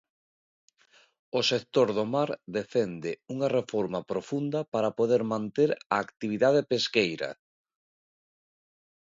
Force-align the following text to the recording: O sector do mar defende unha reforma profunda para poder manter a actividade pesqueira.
O 1.39 1.41
sector 1.51 1.87
do 1.97 2.05
mar 2.15 2.29
defende 2.57 3.11
unha 3.33 3.47
reforma 3.57 3.99
profunda 4.11 4.59
para 4.73 4.95
poder 4.99 5.21
manter 5.33 5.69
a 5.93 5.95
actividade 6.05 6.61
pesqueira. 6.71 7.29